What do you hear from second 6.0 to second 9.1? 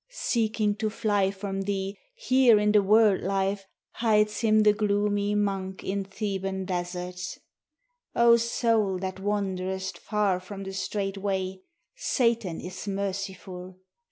Theban deserts. O soul